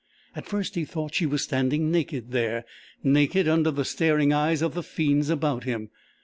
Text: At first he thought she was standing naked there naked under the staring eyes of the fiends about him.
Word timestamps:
At 0.35 0.47
first 0.47 0.73
he 0.73 0.83
thought 0.83 1.13
she 1.13 1.27
was 1.27 1.43
standing 1.43 1.91
naked 1.91 2.31
there 2.31 2.65
naked 3.03 3.47
under 3.47 3.69
the 3.69 3.85
staring 3.85 4.33
eyes 4.33 4.63
of 4.63 4.73
the 4.73 4.81
fiends 4.81 5.29
about 5.29 5.63
him. 5.63 5.91